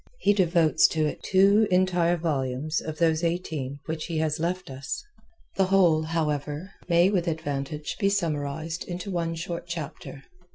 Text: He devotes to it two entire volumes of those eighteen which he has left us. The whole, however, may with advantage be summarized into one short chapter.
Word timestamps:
He 0.17 0.33
devotes 0.33 0.87
to 0.87 1.05
it 1.05 1.21
two 1.21 1.67
entire 1.69 2.17
volumes 2.17 2.81
of 2.81 2.97
those 2.97 3.23
eighteen 3.23 3.77
which 3.85 4.05
he 4.07 4.17
has 4.17 4.39
left 4.39 4.71
us. 4.71 5.03
The 5.57 5.65
whole, 5.65 6.01
however, 6.01 6.71
may 6.89 7.11
with 7.11 7.27
advantage 7.27 7.97
be 7.99 8.09
summarized 8.09 8.83
into 8.87 9.11
one 9.11 9.35
short 9.35 9.65
chapter. 9.67 10.23